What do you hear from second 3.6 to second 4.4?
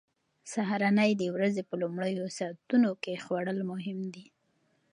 مهم دي.